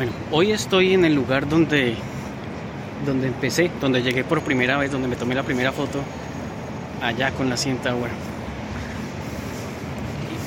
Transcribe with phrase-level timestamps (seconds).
[0.00, 1.94] Bueno, hoy estoy en el lugar donde,
[3.04, 5.98] donde empecé, donde llegué por primera vez, donde me tomé la primera foto,
[7.02, 8.10] allá con la cinta Tower.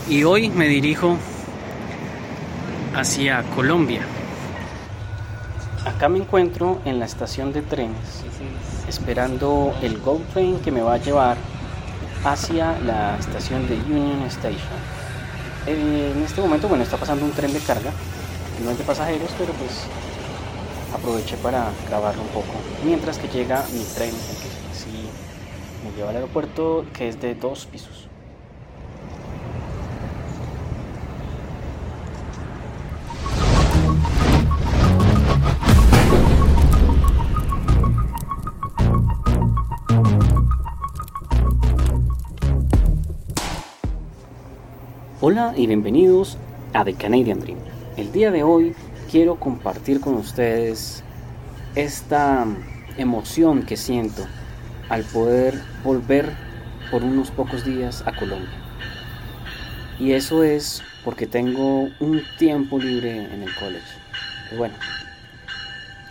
[0.10, 1.20] Y hoy me dirijo
[2.96, 4.02] hacia Colombia.
[5.86, 8.24] Acá me encuentro en la estación de trenes,
[8.90, 11.38] esperando el Go Train que me va a llevar
[12.26, 14.80] hacia la estación de Union Station.
[15.68, 17.92] En este momento, bueno, está pasando un tren de carga
[18.62, 19.84] de pasajeros, pero pues
[20.94, 22.54] aproveché para grabarlo un poco.
[22.86, 25.10] Mientras que llega mi tren, que sí
[25.84, 28.08] me lleva al aeropuerto, que es de dos pisos.
[45.20, 46.38] Hola y bienvenidos
[46.74, 47.73] a The Canadian Dream.
[47.96, 48.74] El día de hoy
[49.12, 51.04] quiero compartir con ustedes
[51.76, 52.48] esta
[52.98, 54.26] emoción que siento
[54.90, 56.34] al poder volver
[56.90, 58.50] por unos pocos días a Colombia.
[60.00, 63.86] Y eso es porque tengo un tiempo libre en el college.
[64.58, 64.74] Bueno,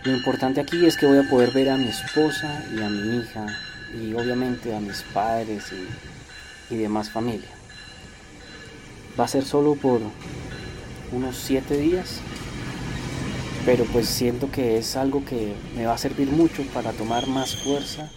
[0.04, 3.18] lo importante aquí es que voy a poder ver a mi esposa y a mi
[3.18, 3.44] hija
[4.00, 5.72] y obviamente a mis padres
[6.70, 7.50] y demás familia.
[9.18, 10.00] Va a ser solo por
[11.12, 12.20] unos 7 días.
[13.64, 17.56] Pero pues siento que es algo que me va a servir mucho para tomar más
[17.56, 18.10] fuerza,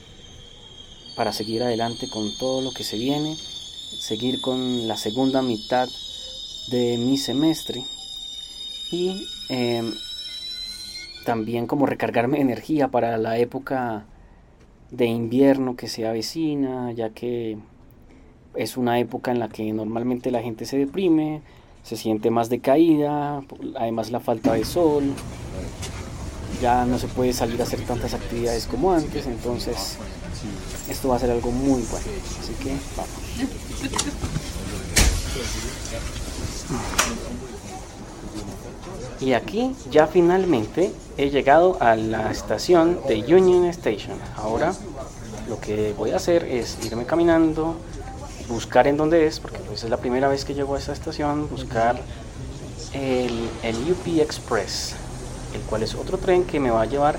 [1.16, 5.88] para seguir adelante con todo lo que se viene, seguir con la segunda mitad
[6.70, 7.84] de mi semestre
[8.92, 9.94] y em,
[11.26, 14.06] también como recargarme energía para la época
[14.92, 17.58] de invierno que se avecina, ya que
[18.56, 21.42] es una época en la que normalmente la gente se deprime,
[21.86, 23.44] se siente más decaída,
[23.76, 25.14] además la falta de sol,
[26.62, 29.98] ya no se puede salir a hacer tantas actividades como antes, entonces
[30.90, 32.08] esto va a ser algo muy bueno,
[32.40, 33.16] así que vamos.
[39.22, 44.18] Y aquí ya finalmente he llegado a la estación de Union Station.
[44.36, 44.74] Ahora
[45.48, 47.76] lo que voy a hacer es irme caminando
[48.48, 51.50] buscar en dónde es, porque pues es la primera vez que llego a esta estación,
[51.50, 52.00] buscar
[52.94, 53.50] el,
[53.92, 54.96] UP Express,
[55.54, 57.18] el cual es otro tren que me va a llevar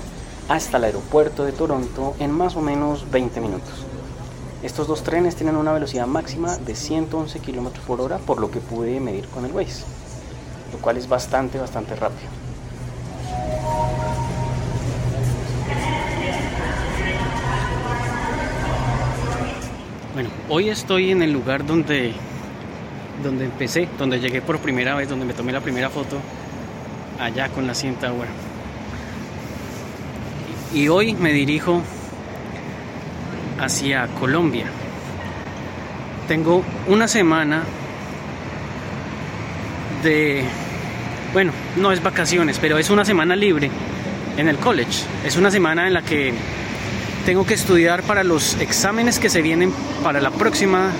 [0.49, 3.85] hasta el aeropuerto de Toronto en más o menos 20 minutos.
[4.63, 8.59] Estos dos trenes tienen una velocidad máxima de 111 km por hora, por lo que
[8.59, 9.83] pude medir con el Waze,
[10.71, 12.46] lo cual es bastante, bastante rápido.
[20.17, 22.11] Bueno, hoy estoy en el lugar donde,
[23.21, 26.17] donde empecé, donde llegué por primera vez, donde me tomé la primera foto,
[27.19, 28.27] allá con la cinta Tower.
[30.73, 31.83] Y hoy me dirijo
[33.59, 34.65] hacia Colombia.
[36.27, 37.61] Tengo una semana
[40.01, 40.45] de,
[41.31, 43.69] bueno, no es vacaciones, pero es una semana libre
[44.35, 45.03] en el college.
[45.23, 46.33] Es una semana en la que
[47.27, 50.93] tengo que estudiar para los exámenes que se vienen para la próxima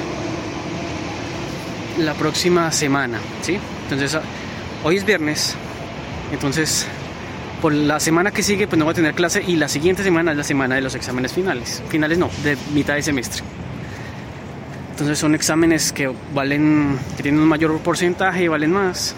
[1.99, 3.57] la próxima semana, ¿sí?
[3.83, 4.21] Entonces, ah,
[4.83, 5.55] hoy es viernes.
[6.33, 6.85] Entonces,
[7.61, 10.31] por la semana que sigue pues no voy a tener clase y la siguiente semana
[10.31, 11.81] es la semana de los exámenes finales.
[11.87, 13.41] Finales no, de mitad de semestre.
[14.91, 19.15] Entonces son exámenes que valen, que tienen un mayor porcentaje y valen más.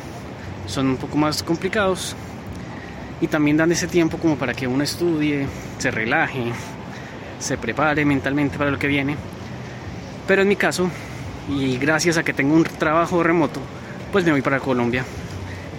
[0.67, 2.15] Son un poco más complicados.
[3.19, 5.47] Y también dan ese tiempo como para que uno estudie,
[5.79, 6.53] se relaje,
[7.39, 9.15] se prepare mentalmente para lo que viene.
[10.27, 10.89] Pero en mi caso,
[11.49, 13.59] y gracias a que tengo un trabajo remoto,
[14.11, 15.03] pues me voy para Colombia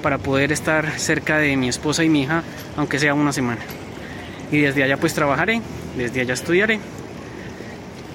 [0.03, 2.43] para poder estar cerca de mi esposa y mi hija,
[2.77, 3.61] aunque sea una semana.
[4.51, 5.61] Y desde allá pues trabajaré,
[5.97, 6.81] desde allá estudiaré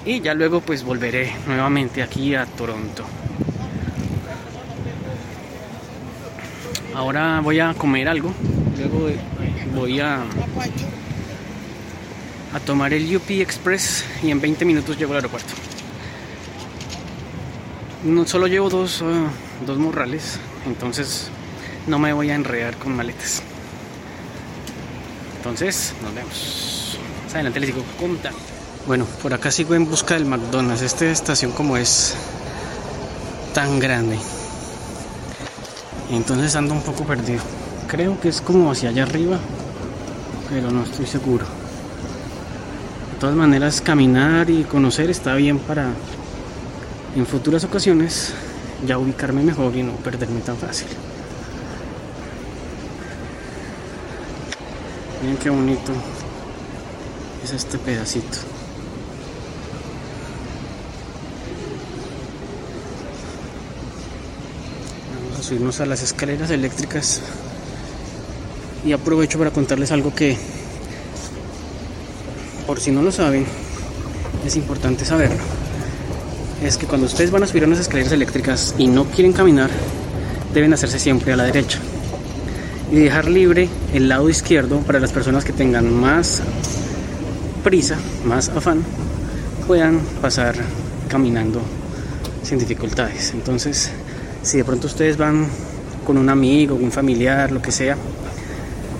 [0.04, 3.04] y ya luego pues volveré nuevamente aquí a Toronto.
[6.94, 8.32] Ahora voy a comer algo,
[8.78, 9.10] luego
[9.74, 10.20] voy a
[12.56, 15.52] a tomar el UP Express y en 20 minutos llego al aeropuerto.
[18.04, 19.26] No solo llevo dos, uh,
[19.66, 21.28] dos morrales, entonces
[21.86, 23.42] no me voy a enredar con maletas.
[25.36, 26.98] Entonces, nos vemos.
[27.24, 28.30] Más adelante les digo conta.
[28.86, 30.80] Bueno, por acá sigo en busca del McDonald's.
[30.80, 32.14] Esta estación como es
[33.52, 34.16] tan grande.
[36.10, 37.42] Entonces ando un poco perdido.
[37.86, 39.38] Creo que es como hacia allá arriba,
[40.48, 41.44] pero no estoy seguro.
[43.16, 45.88] De todas maneras, caminar y conocer está bien para
[47.16, 48.34] en futuras ocasiones
[48.86, 50.88] ya ubicarme mejor y no perderme tan fácil.
[55.22, 55.92] Miren qué bonito
[57.42, 58.36] es este pedacito.
[65.24, 67.22] Vamos a subirnos a las escaleras eléctricas
[68.84, 70.36] y aprovecho para contarles algo que,
[72.66, 73.46] por si no lo saben,
[74.44, 75.42] es importante saberlo.
[76.62, 79.70] Es que cuando ustedes van a subir a unas escaleras eléctricas y no quieren caminar,
[80.52, 81.78] deben hacerse siempre a la derecha
[82.90, 86.42] y dejar libre el lado izquierdo para las personas que tengan más
[87.62, 88.82] prisa, más afán,
[89.66, 90.54] puedan pasar
[91.08, 91.60] caminando
[92.42, 93.32] sin dificultades.
[93.32, 93.90] Entonces,
[94.42, 95.48] si de pronto ustedes van
[96.06, 97.96] con un amigo, un familiar, lo que sea,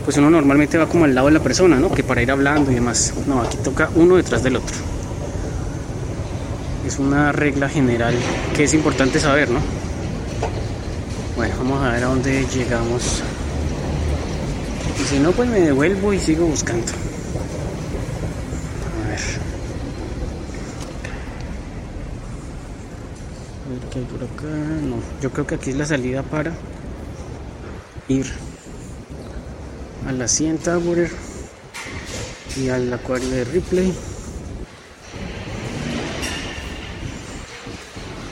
[0.07, 1.91] pues uno normalmente va como al lado de la persona, ¿no?
[1.91, 3.13] Que para ir hablando y demás.
[3.27, 4.77] No, aquí toca uno detrás del otro.
[6.87, 8.15] Es una regla general
[8.55, 9.59] que es importante saber, ¿no?
[11.35, 13.21] Bueno, vamos a ver a dónde llegamos.
[15.01, 16.87] Y si no, pues me devuelvo y sigo buscando.
[19.03, 19.21] A ver.
[23.67, 24.57] A ver qué hay por acá.
[24.85, 26.53] No, yo creo que aquí es la salida para
[28.07, 28.33] ir
[30.07, 31.11] a la CN Tower
[32.57, 33.93] y al acuario de Ripley.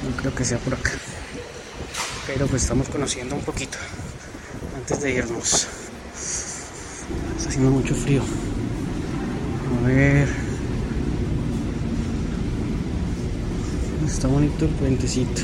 [0.04, 0.92] No creo que sea por acá.
[2.26, 3.76] Pero pues estamos conociendo un poquito
[4.76, 5.66] antes de irnos.
[7.36, 8.22] Está haciendo mucho frío.
[9.82, 10.28] A ver.
[14.06, 15.42] Está bonito el puentecito.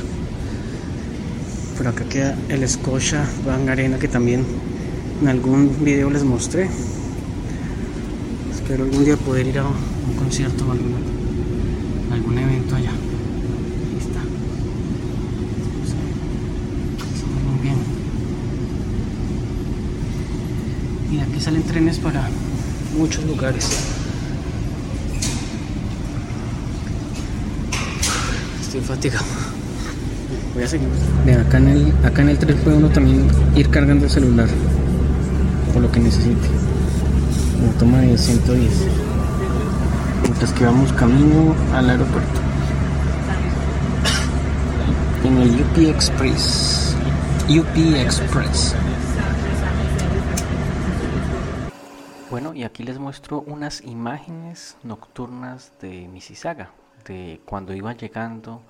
[1.77, 4.69] Por acá queda el Scotia Van Arena que también
[5.20, 6.69] en algún video les mostré.
[8.52, 10.94] Espero algún día poder ir a un concierto o algún,
[12.12, 12.90] algún evento allá.
[12.90, 14.20] Ahí está.
[17.50, 17.76] muy bien.
[21.12, 22.28] Y aquí salen trenes para
[22.96, 23.69] muchos lugares.
[28.62, 29.26] Estoy fatigado.
[30.55, 30.88] Voy a seguir.
[31.46, 33.26] Acá en el, acá en el tren puede uno también
[33.56, 34.49] ir cargando el celular
[35.81, 36.49] lo que necesite.
[37.61, 38.87] Me toma de 110.
[40.23, 42.41] Mientras que vamos camino al aeropuerto.
[45.25, 46.94] En el UP Express.
[47.49, 48.75] UP Express.
[52.31, 56.71] Bueno, y aquí les muestro unas imágenes nocturnas de Mississauga,
[57.06, 58.62] de cuando iba llegando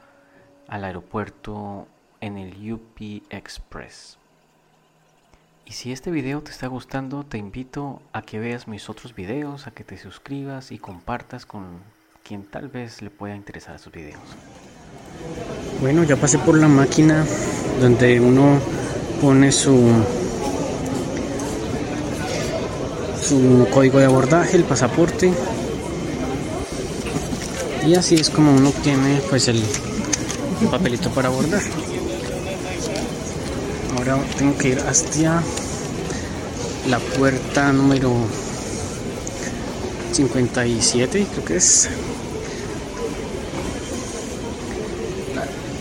[0.67, 1.87] al aeropuerto
[2.21, 4.20] en el UP Express.
[5.67, 9.67] Y si este video te está gustando, te invito a que veas mis otros videos,
[9.67, 11.79] a que te suscribas y compartas con
[12.25, 14.21] quien tal vez le pueda interesar sus videos.
[15.81, 17.25] Bueno, ya pasé por la máquina
[17.81, 18.59] donde uno
[19.21, 20.05] pone su
[23.31, 25.33] su código de abordaje, el pasaporte.
[27.87, 29.63] Y así es como uno tiene pues el
[30.69, 31.63] papelito para abordar.
[34.01, 35.43] Ahora tengo que ir hacia
[36.89, 38.11] la puerta número
[40.11, 41.91] 57, creo que es.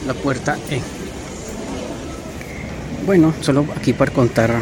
[0.05, 0.81] La, puerta E.
[3.05, 4.53] Bueno, solo aquí para contar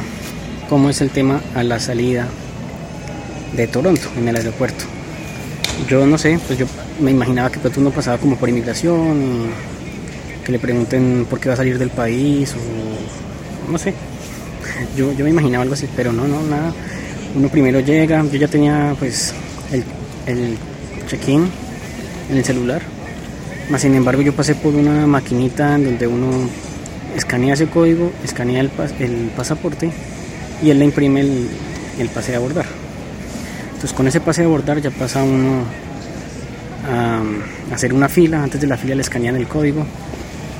[0.69, 2.27] cómo es el tema a la salida
[3.55, 4.85] de Toronto en el aeropuerto.
[5.89, 6.67] Yo no sé, pues yo
[6.99, 9.47] me imaginaba que pues uno pasaba como por inmigración
[10.45, 12.86] que le pregunten por qué va a salir del país o
[13.69, 13.93] no sé.
[14.95, 16.73] Yo, yo me imaginaba algo así, pero no, no, nada.
[17.35, 19.33] Uno primero llega, yo ya tenía pues
[19.71, 19.83] el,
[20.25, 20.57] el
[21.07, 21.49] check-in
[22.29, 22.81] en el celular.
[23.69, 26.31] Más sin embargo yo pasé por una maquinita en donde uno
[27.15, 29.91] escanea ese código, escanea el, el pasaporte
[30.63, 31.47] y él le imprime el,
[31.99, 32.65] el pase de abordar.
[33.67, 35.63] Entonces con ese pase de abordar ya pasa uno
[36.89, 37.21] a
[37.73, 39.85] hacer una fila, antes de la fila le escanean el código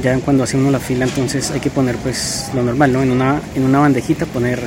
[0.02, 3.02] ya cuando hace uno la fila entonces hay que poner pues lo normal, ¿no?
[3.02, 4.60] En una, en una bandejita poner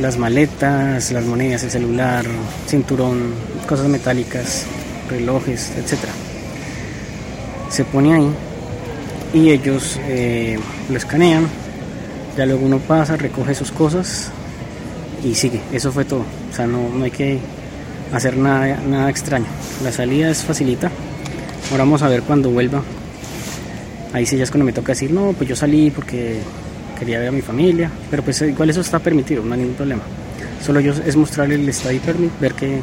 [0.00, 2.24] las maletas, las monedas, el celular,
[2.66, 3.34] cinturón,
[3.68, 4.64] cosas metálicas,
[5.08, 5.98] relojes, etc.
[7.70, 8.28] Se pone ahí
[9.34, 11.46] y ellos eh, lo escanean,
[12.36, 14.30] ya luego uno pasa, recoge sus cosas
[15.22, 17.38] y sigue, eso fue todo, o sea, no, no hay que
[18.12, 19.46] hacer nada, nada extraño.
[19.82, 20.90] La salida es facilita,
[21.70, 22.82] ahora vamos a ver cuando vuelva
[24.14, 26.38] Ahí sí ya es cuando me toca decir, no, pues yo salí porque
[26.96, 30.02] quería ver a mi familia, pero pues igual eso está permitido, no hay ningún problema.
[30.64, 32.80] Solo yo es mostrarle el study permit, ver que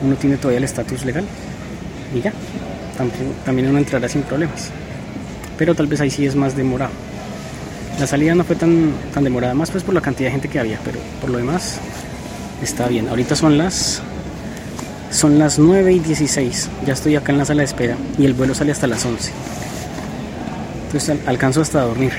[0.00, 1.24] uno tiene todavía el estatus legal
[2.14, 2.32] y ya,
[3.44, 4.70] también uno entrará sin problemas.
[5.58, 6.92] Pero tal vez ahí sí es más demorado.
[7.98, 10.60] La salida no fue tan, tan demorada, más pues por la cantidad de gente que
[10.60, 11.78] había, pero por lo demás
[12.62, 13.08] está bien.
[13.08, 14.02] Ahorita son las
[15.10, 16.68] son las 9 y 16.
[16.86, 19.32] Ya estoy acá en la sala de espera y el vuelo sale hasta las 11.
[20.92, 22.10] Entonces alcanzo hasta dormir.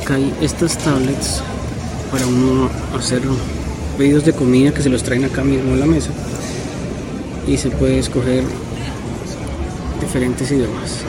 [0.00, 1.42] Acá hay estas tablets
[2.12, 3.20] para uno hacer
[3.98, 6.10] pedidos de comida que se los traen acá mismo en la mesa
[7.48, 8.44] y se puede escoger
[10.00, 11.00] diferentes idiomas.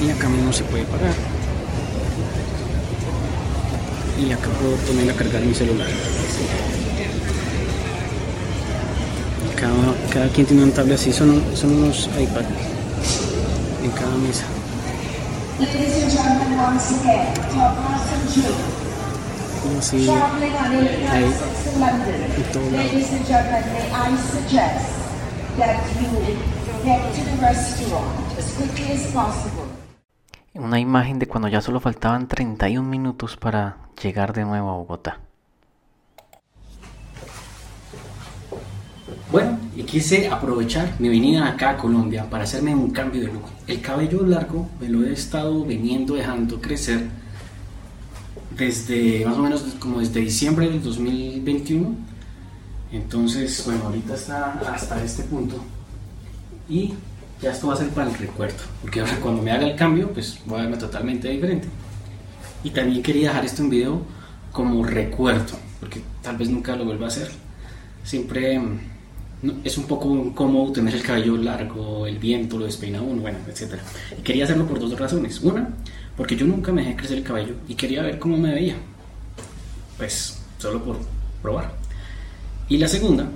[0.00, 1.29] y acá mismo se puede pagar
[4.26, 5.88] y acá puedo poner a cargar mi celular.
[9.56, 9.72] Cada,
[10.12, 12.44] cada quien tiene un tablet así son, son unos iPad
[13.82, 14.44] en cada mesa.
[19.78, 20.06] Así en
[22.52, 22.88] todo lado
[30.60, 35.18] una imagen de cuando ya solo faltaban 31 minutos para llegar de nuevo a Bogotá.
[39.32, 43.44] Bueno, y quise aprovechar mi venida acá a Colombia para hacerme un cambio de look.
[43.66, 47.08] El cabello largo me lo he estado veniendo dejando crecer
[48.56, 51.94] desde más o menos como desde diciembre del 2021.
[52.92, 55.56] Entonces, bueno, ahorita está hasta este punto.
[56.68, 56.94] Y
[57.42, 60.12] ya esto va a ser para el recuerdo, porque ahora cuando me haga el cambio,
[60.12, 61.68] pues voy a verme totalmente diferente.
[62.62, 64.02] Y también quería dejar esto en video
[64.52, 67.30] como recuerdo, porque tal vez nunca lo vuelva a hacer.
[68.04, 73.22] Siempre mm, es un poco incómodo tener el cabello largo, el viento lo despeina uno,
[73.22, 73.74] bueno, etc.
[74.18, 75.40] Y quería hacerlo por dos razones.
[75.40, 75.68] Una,
[76.16, 78.74] porque yo nunca me dejé crecer el cabello y quería ver cómo me veía.
[79.96, 80.98] Pues solo por
[81.40, 81.72] probar.
[82.68, 83.26] Y la segunda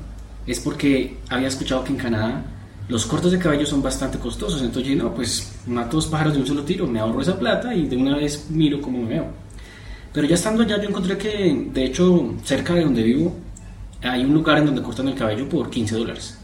[0.46, 2.44] es porque había escuchado que en Canadá
[2.88, 6.46] los cortes de cabello son bastante costosos, entonces no, pues mato dos pájaros de un
[6.46, 9.26] solo tiro, me ahorro esa plata y de una vez miro cómo me veo.
[10.12, 13.34] Pero ya estando allá yo encontré que, de hecho, cerca de donde vivo,
[14.02, 16.38] hay un lugar en donde cortan el cabello por 15 dólares,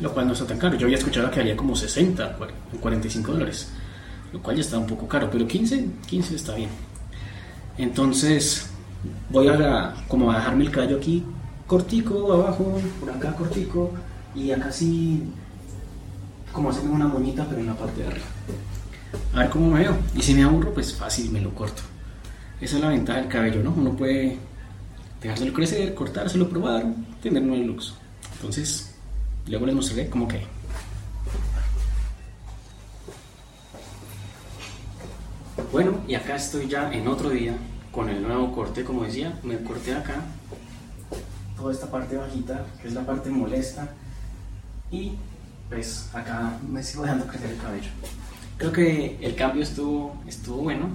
[0.00, 0.76] lo cual no está tan caro.
[0.76, 2.36] Yo había escuchado que haría como 60,
[2.80, 3.70] 45 dólares,
[4.32, 6.70] lo cual ya está un poco caro, pero 15, 15 está bien.
[7.78, 8.68] Entonces
[9.30, 11.24] voy a como a dejarme el cabello aquí
[11.66, 13.92] cortico, abajo, por acá cortico,
[14.34, 15.22] y acá sí
[16.52, 18.26] como hacerme una moñita, pero en la parte de arriba.
[19.34, 19.96] A ver cómo me veo.
[20.14, 21.82] Y si me aburro, pues fácil, me lo corto.
[22.60, 23.72] Esa es la ventaja del cabello, ¿no?
[23.76, 24.38] Uno puede
[25.22, 26.84] dejárselo crecer, cortárselo, probar,
[27.22, 27.94] tener nuevos looks.
[28.34, 28.94] Entonces,
[29.46, 30.46] luego les mostraré cómo que.
[35.72, 37.56] Bueno, y acá estoy ya en otro día
[37.92, 40.22] con el nuevo corte, como decía, me corté acá
[41.56, 43.88] toda esta parte bajita, que es la parte molesta,
[44.90, 45.12] y
[45.70, 47.90] pues acá me sigo dejando crecer el cabello.
[48.58, 50.90] Creo que el cambio estuvo, estuvo bueno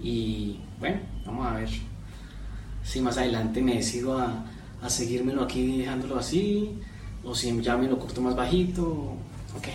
[0.00, 1.70] y bueno, vamos a ver
[2.84, 4.44] si más adelante me decido a,
[4.82, 6.78] a seguírmelo aquí dejándolo así
[7.24, 9.16] o si ya me lo corto más bajito.
[9.56, 9.68] Ok.